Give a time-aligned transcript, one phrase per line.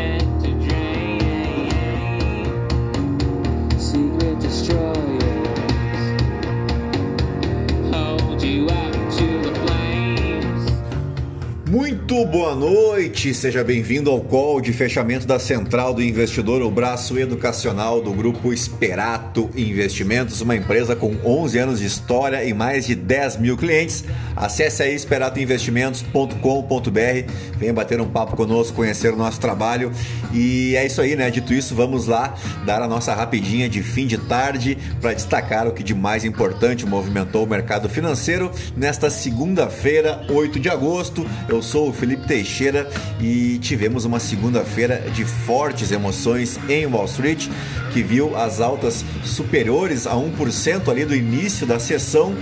[0.00, 0.29] it.
[12.26, 18.02] Boa noite, seja bem-vindo ao call de fechamento da Central do Investidor, o braço educacional
[18.02, 23.38] do grupo Esperato Investimentos, uma empresa com 11 anos de história e mais de 10
[23.38, 24.04] mil clientes.
[24.36, 29.90] Acesse aí esperatoinvestimentos.com.br, venha bater um papo conosco, conhecer o nosso trabalho
[30.32, 31.30] e é isso aí, né?
[31.30, 32.34] Dito isso, vamos lá
[32.66, 36.84] dar a nossa rapidinha de fim de tarde para destacar o que de mais importante
[36.84, 41.26] movimentou o mercado financeiro nesta segunda-feira, 8 de agosto.
[41.48, 42.88] Eu sou o Felipe Teixeira
[43.20, 47.48] e tivemos uma segunda-feira de fortes emoções em Wall Street,
[47.92, 52.34] que viu as altas superiores a 1% ali do início da sessão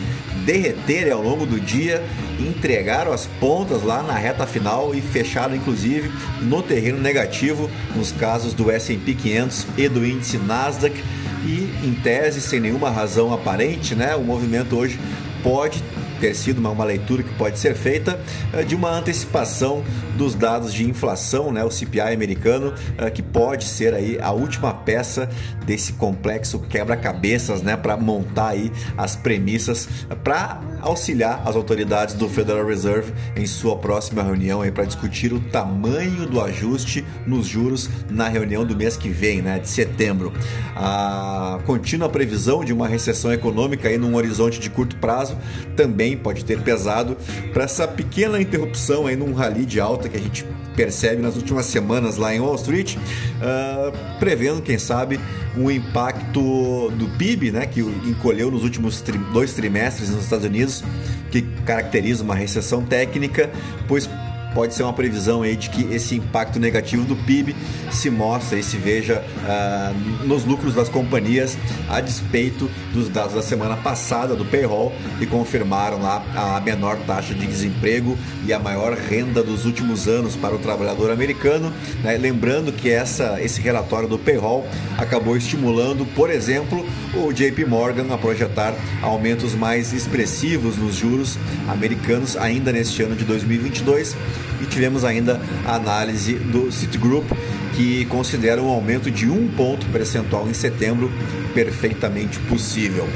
[0.45, 2.03] derreterem ao longo do dia,
[2.39, 8.55] entregaram as pontas lá na reta final e fecharam inclusive no terreno negativo nos casos
[8.55, 11.03] do S&P 500 e do índice Nasdaq
[11.45, 14.15] e em tese sem nenhuma razão aparente, né?
[14.17, 14.99] O movimento hoje
[15.43, 15.83] pode
[16.19, 18.21] ter sido uma, uma, leitura que pode ser feita
[18.53, 19.85] uh, de uma antecipação
[20.17, 24.73] dos dados de inflação, né, o CPI americano, uh, que pode ser aí a última
[24.73, 25.29] peça
[25.65, 32.29] desse complexo quebra-cabeças, né, para montar aí as premissas uh, para auxiliar as autoridades do
[32.29, 38.29] Federal Reserve em sua próxima reunião para discutir o tamanho do ajuste nos juros na
[38.29, 40.33] reunião do mês que vem, né, de setembro.
[40.77, 45.37] A contínua previsão de uma recessão econômica aí num horizonte de curto prazo
[45.77, 47.17] também pode ter pesado
[47.53, 50.45] para essa pequena interrupção aí num rally de alta que a gente
[50.79, 55.19] percebe nas últimas semanas lá em Wall Street, uh, prevendo, quem sabe,
[55.57, 60.85] um impacto do PIB, né, que encolheu nos últimos tri dois trimestres nos Estados Unidos,
[61.33, 63.51] que caracteriza uma recessão técnica,
[63.89, 64.09] pois
[64.55, 67.55] pode ser uma previsão aí de que esse impacto negativo do PIB
[67.91, 71.57] se mostre e se veja uh, nos lucros das companhias
[71.89, 77.35] a despeito dos dados da semana passada do payroll que confirmaram lá a menor taxa
[77.35, 81.73] de desemprego e a maior renda dos últimos anos para o trabalhador americano.
[82.03, 82.17] Né?
[82.17, 86.85] Lembrando que essa, esse relatório do payroll acabou estimulando, por exemplo,
[87.15, 93.25] o JP Morgan a projetar aumentos mais expressivos nos juros americanos ainda neste ano de
[93.25, 94.17] 2022
[94.48, 97.31] e tivemos ainda a análise do Citigroup
[97.75, 101.11] que considera um aumento de um ponto percentual em setembro
[101.55, 103.09] perfeitamente possível.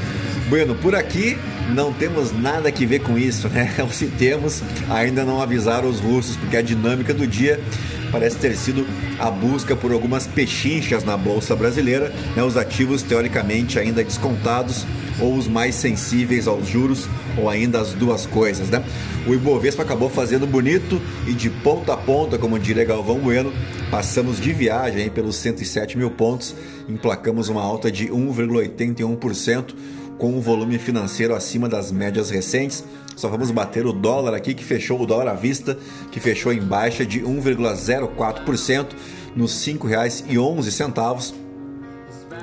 [0.49, 1.37] Bueno, por aqui
[1.73, 3.73] não temos nada que ver com isso, né?
[3.79, 7.59] Ou se temos, ainda não avisaram os russos, porque a dinâmica do dia
[8.11, 8.85] parece ter sido
[9.19, 12.43] a busca por algumas pechinchas na bolsa brasileira, né?
[12.43, 14.85] os ativos teoricamente ainda descontados
[15.19, 17.07] ou os mais sensíveis aos juros
[17.37, 18.83] ou ainda as duas coisas, né?
[19.27, 23.53] O Ibovespa acabou fazendo bonito e de ponta a ponta, como diria Galvão Bueno,
[23.89, 26.55] passamos de viagem pelos 107 mil pontos,
[26.89, 29.73] emplacamos uma alta de 1,81%
[30.17, 32.83] com um volume financeiro acima das médias recentes.
[33.15, 35.77] Só vamos bater o dólar aqui que fechou o dólar à vista,
[36.11, 38.87] que fechou em baixa de 1,04%
[39.35, 41.42] nos R$ 5,11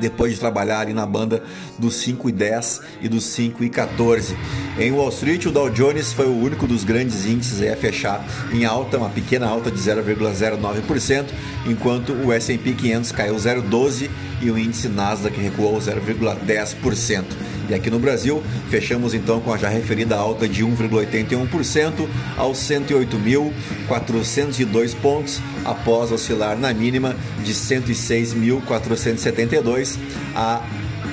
[0.01, 1.43] depois de trabalhar ali na banda
[1.79, 4.37] dos 5 e 10 e dos 5 e 14.
[4.79, 8.65] Em Wall Street, o Dow Jones foi o único dos grandes índices a fechar em
[8.65, 11.27] alta, uma pequena alta de 0,09%,
[11.67, 14.11] enquanto o S&P 500 caiu 0,12%
[14.43, 17.25] e o índice Nasdaq recuou 0,10%.
[17.71, 24.97] E aqui no Brasil, fechamos então com a já referida alta de 1,81% aos 108.402
[24.97, 27.15] pontos, após oscilar na mínima
[27.45, 29.97] de 106.472
[30.35, 30.65] a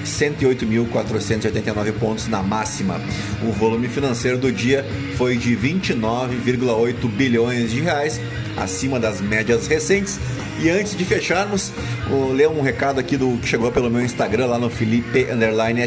[0.03, 3.00] 108.489 pontos na máxima.
[3.47, 4.84] O volume financeiro do dia
[5.16, 8.19] foi de 29,8 bilhões de reais,
[8.57, 10.19] acima das médias recentes.
[10.59, 11.72] E antes de fecharmos,
[12.09, 15.28] vou ler um recado aqui do que chegou pelo meu Instagram lá no Felipe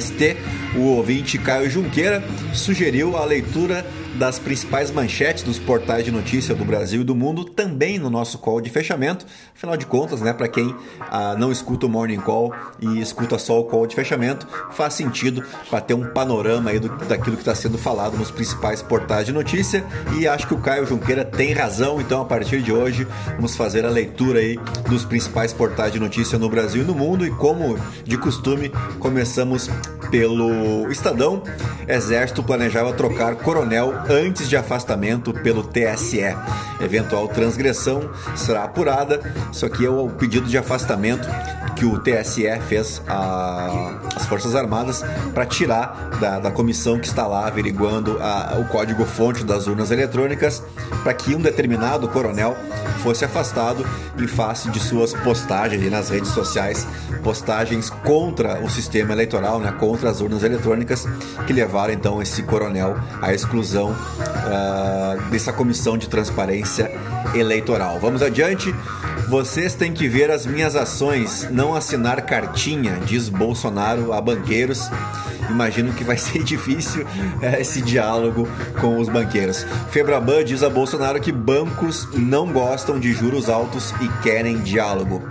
[0.00, 0.36] ST.
[0.76, 2.22] O ouvinte Caio Junqueira
[2.53, 3.84] sugeriu a leitura
[4.15, 8.38] das principais manchetes dos portais de notícia do Brasil e do mundo também no nosso
[8.38, 9.26] call de fechamento.
[9.55, 13.61] Afinal de contas, né, para quem ah, não escuta o Morning Call e escuta só
[13.61, 17.55] o call de fechamento, faz sentido para ter um panorama aí do, daquilo que está
[17.55, 19.84] sendo falado nos principais portais de notícia.
[20.19, 23.06] E acho que o Caio Junqueira tem razão, então a partir de hoje
[23.37, 24.58] vamos fazer a leitura aí
[24.88, 27.26] dos principais portais de notícia no Brasil e no mundo.
[27.26, 29.69] E como de costume, começamos
[30.10, 31.42] pelo Estadão.
[31.88, 36.36] Exército planejava trocar coronel antes de afastamento pelo TSE.
[36.80, 39.20] Eventual transgressão será apurada.
[39.52, 41.28] Isso aqui é o pedido de afastamento
[41.81, 47.47] que o TSE fez às Forças Armadas para tirar da, da, comissão que está lá
[47.47, 50.62] averiguando a, o código-fonte das urnas eletrônicas
[51.03, 52.55] para que um determinado coronel
[53.03, 53.82] fosse afastado
[54.19, 56.87] em face de suas postagens nas redes sociais,
[57.23, 61.09] postagens contra o sistema eleitoral, né, contra as urnas eletrônicas,
[61.47, 66.93] que levaram então esse coronel à exclusão uh, dessa comissão de transparência
[67.35, 67.99] eleitoral.
[67.99, 68.75] Vamos adiante.
[69.31, 74.91] Vocês têm que ver as minhas ações, não assinar cartinha, diz Bolsonaro a banqueiros.
[75.49, 77.06] Imagino que vai ser difícil
[77.41, 78.49] é, esse diálogo
[78.81, 79.65] com os banqueiros.
[79.93, 85.23] Febraban diz a Bolsonaro que bancos não gostam de juros altos e querem diálogo.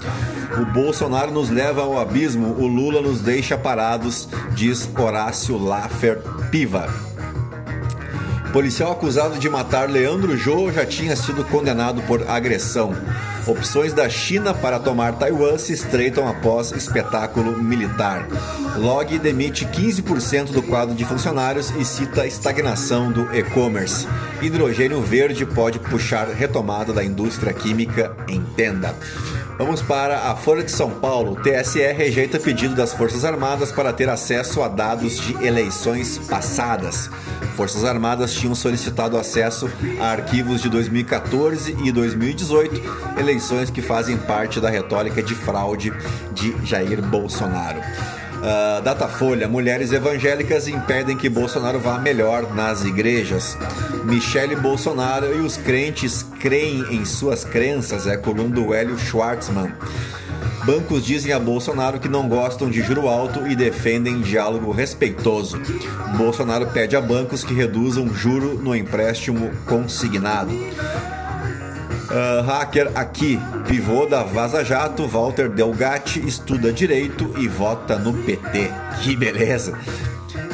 [0.58, 6.88] O Bolsonaro nos leva ao abismo, o Lula nos deixa parados, diz Horácio Laffer Piva.
[8.54, 12.96] Policial acusado de matar Leandro Jô já tinha sido condenado por agressão.
[13.50, 18.28] Opções da China para tomar Taiwan se estreitam após espetáculo militar.
[18.80, 24.08] Log demite 15% do quadro de funcionários e cita estagnação do e-commerce.
[24.42, 28.96] Hidrogênio verde pode puxar retomada da indústria química em tenda.
[29.58, 31.34] Vamos para a Folha de São Paulo.
[31.34, 37.10] O TSE rejeita pedido das Forças Armadas para ter acesso a dados de eleições passadas.
[37.58, 42.82] Forças Armadas tinham solicitado acesso a arquivos de 2014 e 2018,
[43.20, 45.92] eleições que fazem parte da retórica de fraude
[46.34, 47.82] de Jair Bolsonaro.
[48.40, 53.58] Uh, Datafolha: Mulheres evangélicas impedem que Bolsonaro vá melhor nas igrejas.
[54.06, 59.74] Michele Bolsonaro e os crentes creem em suas crenças, é coluna do Hélio Schwartzman.
[60.66, 65.60] Bancos dizem a Bolsonaro que não gostam de juro alto e defendem diálogo respeitoso.
[66.18, 70.52] Bolsonaro pede a bancos que reduzam juro no empréstimo consignado.
[72.10, 78.72] Uh, hacker aqui, pivô da Vaza Jato, Walter Delgatti, estuda direito e vota no PT.
[79.02, 79.78] Que beleza!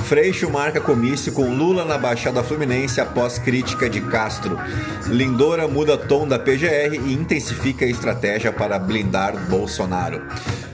[0.04, 4.60] Freixo marca comício com Lula na Baixada Fluminense após crítica de Castro.
[5.07, 10.22] Lindora muda tom da PGR e intensifica a estratégia para blindar Bolsonaro.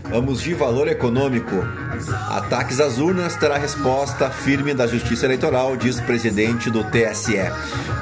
[0.10, 1.56] Vamos de valor econômico.
[2.09, 7.38] Ataques às urnas terá resposta firme da Justiça Eleitoral, diz presidente do TSE.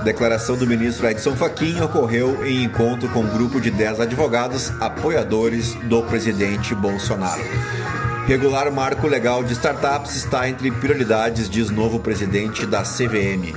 [0.03, 5.73] Declaração do ministro Edson Fachin ocorreu em encontro com um grupo de 10 advogados apoiadores
[5.83, 7.43] do presidente Bolsonaro.
[8.27, 13.53] Regular marco legal de startups está entre prioridades, diz novo presidente da CVM.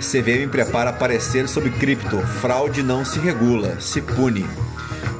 [0.00, 2.18] CVM prepara parecer sobre cripto.
[2.40, 4.46] Fraude não se regula, se pune.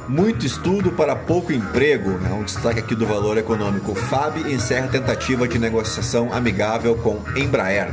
[0.09, 3.93] Muito estudo para pouco emprego, é um destaque aqui do valor econômico.
[3.93, 7.91] FAB encerra tentativa de negociação amigável com Embraer.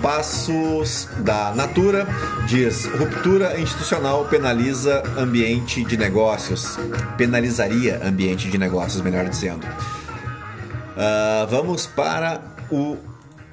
[0.00, 2.08] Passos da Natura
[2.48, 6.78] diz: ruptura institucional penaliza ambiente de negócios.
[7.18, 9.66] Penalizaria ambiente de negócios, melhor dizendo.
[9.66, 12.96] Uh, vamos para o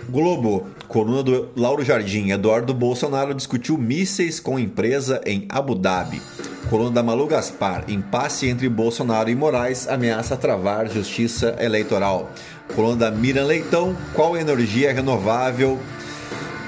[0.08, 0.66] Globo.
[0.88, 2.32] Coluna do Lauro Jardim.
[2.32, 6.22] Eduardo Bolsonaro discutiu mísseis com empresa em Abu Dhabi.
[6.70, 7.86] Coluna da Malu Gaspar.
[7.88, 12.32] Impasse entre Bolsonaro e Moraes ameaça travar justiça eleitoral.
[12.76, 13.98] Coluna da Miriam Leitão.
[14.14, 15.80] Qual energia renovável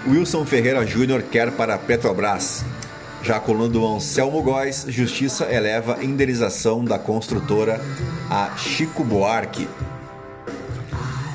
[0.07, 2.65] Wilson Ferreira Júnior quer para Petrobras?
[3.21, 7.80] Já a coluna do Anselmo Góes, Justiça eleva indenização da construtora
[8.27, 9.68] a Chico Buarque.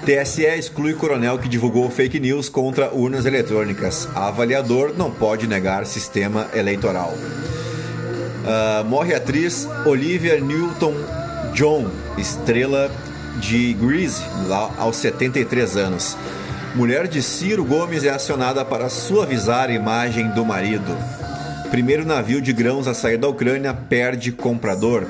[0.04, 4.08] TSE exclui coronel que divulgou fake news contra urnas eletrônicas.
[4.16, 7.12] Avaliador não pode negar sistema eleitoral.
[8.46, 12.88] Uh, morre a atriz Olivia Newton-John, estrela
[13.40, 16.16] de Grease, lá aos 73 anos.
[16.72, 20.96] Mulher de Ciro Gomes é acionada para suavizar a imagem do marido.
[21.72, 25.06] Primeiro navio de grãos a sair da Ucrânia perde comprador.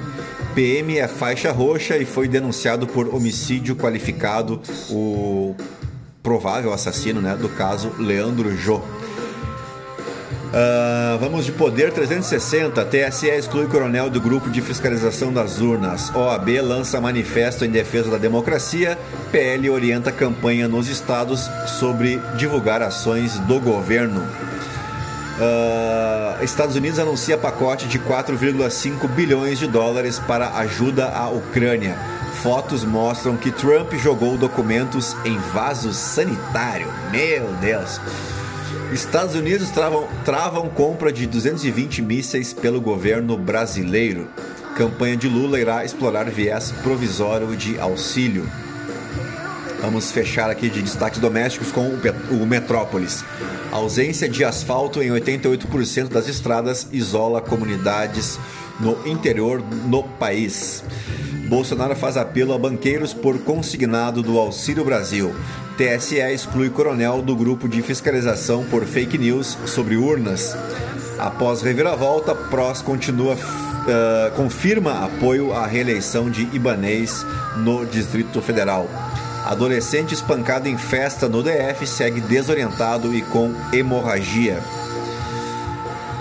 [0.55, 5.55] PM é faixa roxa e foi denunciado por homicídio qualificado o
[6.23, 8.81] provável assassino né, do caso Leandro Jô.
[10.47, 12.85] Uh, vamos de poder 360.
[12.85, 16.15] TSE exclui coronel do grupo de fiscalização das urnas.
[16.15, 18.99] OAB lança manifesto em defesa da democracia.
[19.33, 24.23] PL orienta campanha nos estados sobre divulgar ações do governo.
[25.39, 31.99] Uh, Estados Unidos anuncia pacote de 4,5 bilhões de dólares para ajuda à Ucrânia.
[32.43, 36.89] Fotos mostram que Trump jogou documentos em vaso sanitário.
[37.11, 38.01] Meu Deus!
[38.93, 44.29] Estados Unidos travam, travam compra de 220 mísseis pelo governo brasileiro.
[44.77, 48.49] Campanha de Lula irá explorar viés provisório de auxílio.
[49.81, 51.89] Vamos fechar aqui de destaques domésticos com
[52.31, 53.25] o Metrópolis.
[53.73, 58.39] A ausência de asfalto em 88% das estradas isola comunidades
[58.79, 60.85] no interior no país.
[61.49, 65.35] Bolsonaro faz apelo a banqueiros por consignado do Auxílio Brasil.
[65.77, 70.57] TSE exclui coronel do grupo de fiscalização por fake news sobre urnas.
[71.19, 77.27] Após reviravolta, PROS continua, uh, confirma apoio à reeleição de Ibanês
[77.59, 78.89] no Distrito Federal.
[79.45, 84.63] Adolescente espancado em festa no DF segue desorientado e com hemorragia.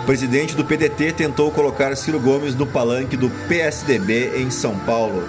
[0.06, 5.24] Presidente do PDT tentou colocar Ciro Gomes no palanque do PSDB em São Paulo.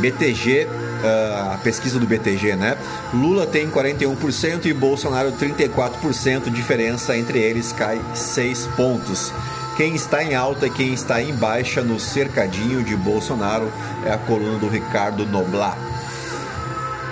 [0.00, 0.68] BTG,
[1.04, 2.76] a pesquisa do BTG, né?
[3.12, 6.50] Lula tem 41% e Bolsonaro 34%.
[6.50, 9.32] Diferença entre eles cai 6 pontos.
[9.76, 13.70] Quem está em alta e quem está em baixa no cercadinho de Bolsonaro
[14.04, 15.76] é a coluna do Ricardo Noblat.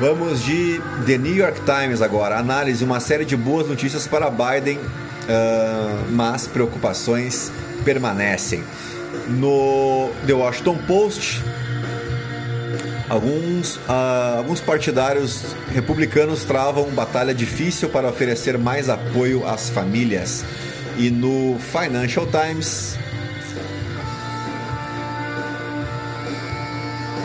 [0.00, 2.38] Vamos de The New York Times agora.
[2.38, 4.81] Análise: uma série de boas notícias para Biden
[5.25, 7.53] uh, mas preocupações
[7.85, 8.62] permanecem.
[9.29, 11.43] No The Washington Post,
[13.08, 20.44] alguns, uh, alguns partidários republicanos travam batalha difícil para oferecer mais apoio às famílias.
[20.96, 22.96] E no Financial Times,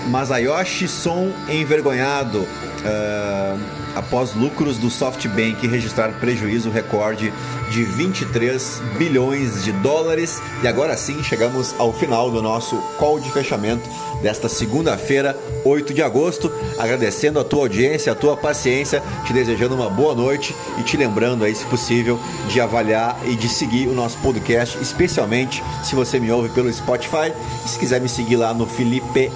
[0.09, 2.39] Masayoshi Son envergonhado.
[2.39, 7.33] Uh, após lucros do SoftBank registrar prejuízo recorde
[7.71, 10.41] de 23 bilhões de dólares.
[10.63, 13.87] E agora sim chegamos ao final do nosso call de fechamento
[14.21, 16.51] desta segunda-feira, 8 de agosto.
[16.77, 21.43] Agradecendo a tua audiência, a tua paciência, te desejando uma boa noite e te lembrando
[21.43, 26.31] aí, se possível, de avaliar e de seguir o nosso podcast, especialmente se você me
[26.31, 27.33] ouve pelo Spotify.
[27.65, 29.31] E se quiser me seguir lá no Felipe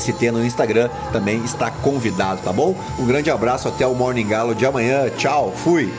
[0.00, 2.74] ST no Instagram, também está convidado, tá bom?
[2.98, 5.10] Um grande abraço, até o Morning Galo de amanhã.
[5.10, 5.92] Tchau, fui!